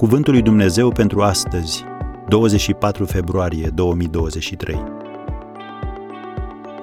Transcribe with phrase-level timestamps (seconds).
[0.00, 1.84] Cuvântul lui Dumnezeu pentru astăzi,
[2.28, 4.82] 24 februarie 2023.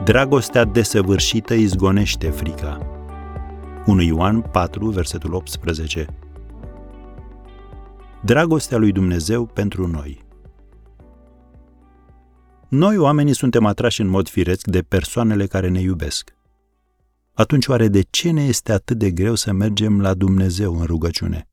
[0.04, 2.78] Dragostea desăvârșită izgonește frica.
[3.86, 6.06] 1 Ioan 4, versetul 18.
[8.22, 10.26] Dragostea lui Dumnezeu pentru noi.
[12.68, 16.36] Noi, oamenii, suntem atrași în mod firesc de persoanele care ne iubesc.
[17.34, 21.48] Atunci, oare de ce ne este atât de greu să mergem la Dumnezeu în rugăciune?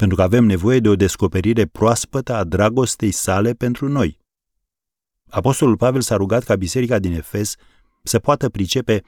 [0.00, 4.18] Pentru că avem nevoie de o descoperire proaspătă a dragostei sale pentru noi.
[5.28, 7.54] Apostolul Pavel s-a rugat ca biserica din Efes
[8.02, 9.02] să poată pricepe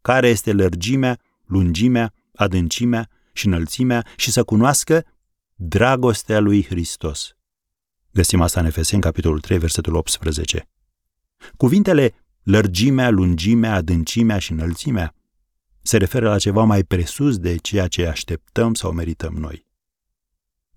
[0.00, 5.04] care este lărgimea, lungimea, adâncimea și înălțimea și să cunoască
[5.54, 7.36] dragostea lui Hristos.
[8.12, 10.68] Găsim asta în Efeseni, capitolul 3, versetul 18.
[11.56, 15.14] Cuvintele lărgimea, lungimea, adâncimea și înălțimea
[15.82, 19.68] se referă la ceva mai presus de ceea ce așteptăm sau merităm noi.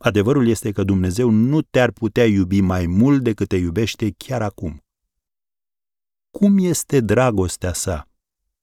[0.04, 4.84] Adevărul este că Dumnezeu nu te-ar putea iubi mai mult decât te iubește chiar acum.
[6.32, 8.10] Cum este dragostea sa?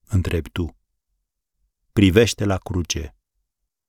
[0.07, 0.77] întrebi tu.
[1.93, 3.15] Privește la cruce.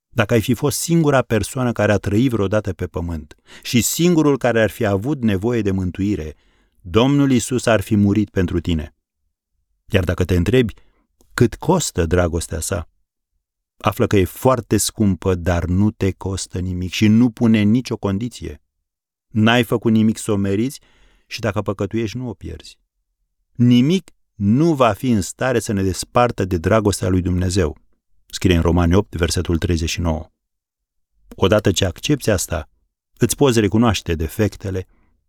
[0.09, 4.63] Dacă ai fi fost singura persoană care a trăit vreodată pe pământ și singurul care
[4.63, 6.35] ar fi avut nevoie de mântuire,
[6.81, 8.95] Domnul Isus ar fi murit pentru tine.
[9.87, 10.75] Iar dacă te întrebi
[11.35, 12.89] cât costă dragostea sa,
[13.83, 18.63] află că e foarte scumpă, dar nu te costă nimic și nu pune nicio condiție.
[19.29, 20.81] N-ai făcut nimic să o meriți
[21.27, 22.79] și dacă păcătuiești, nu o pierzi.
[23.53, 27.77] Nimic nu va fi în stare să ne despartă de dragostea lui Dumnezeu.
[28.27, 30.27] Scrie în Romani 8, versetul 39.
[31.35, 32.69] Odată ce accepti asta,
[33.17, 34.87] îți poți recunoaște defectele,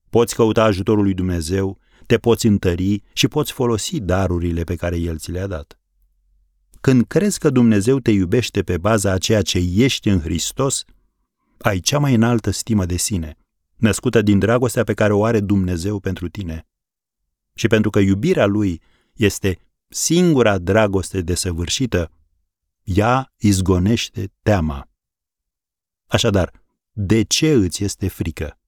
[0.10, 5.18] poți căuta ajutorul lui Dumnezeu, te poți întări și poți folosi darurile pe care El
[5.18, 5.78] ți le-a dat.
[6.84, 10.84] Când crezi că Dumnezeu te iubește pe baza a ceea ce ești în Hristos,
[11.58, 13.38] ai cea mai înaltă stimă de sine,
[13.76, 16.68] născută din dragostea pe care o are Dumnezeu pentru tine.
[17.54, 18.82] Și pentru că iubirea Lui
[19.14, 22.12] este singura dragoste desăvârșită,
[22.84, 24.90] ea izgonește teama.
[26.08, 26.52] Așadar,
[26.92, 28.60] de ce îți este frică?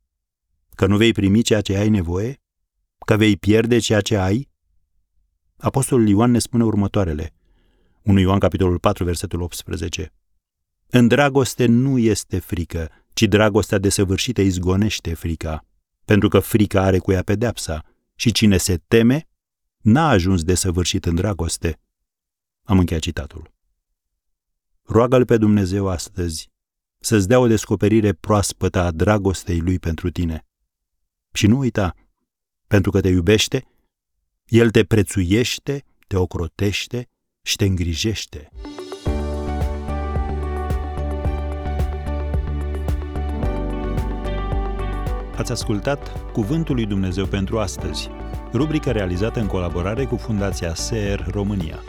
[0.76, 2.42] Că nu vei primi ceea ce ai nevoie?
[3.06, 4.50] Că vei pierde ceea ce ai?
[5.58, 7.34] Apostolul Ioan ne spune următoarele.
[8.06, 10.14] 1 Ioan capitolul 4, versetul 18.
[10.88, 15.66] În dragoste nu este frică, ci dragostea desăvârșită izgonește frica,
[16.06, 17.84] pentru că frica are cu ea pedepsa
[18.16, 19.28] și cine se teme
[19.78, 21.80] n-a ajuns desăvârșit în dragoste.
[22.64, 23.54] Am încheiat citatul.
[24.84, 26.50] Roagă-L pe Dumnezeu astăzi
[27.00, 30.46] să-ți dea o descoperire proaspătă a dragostei Lui pentru tine.
[31.34, 31.96] Și nu uita,
[32.68, 33.68] pentru că te iubește,
[34.46, 37.10] El te prețuiește, te ocrotește
[37.46, 38.50] și te îngrijește.
[45.38, 48.10] Ați ascultat Cuvântul lui Dumnezeu pentru astăzi,
[48.54, 51.84] rubrica realizată în colaborare cu Fundația SER România.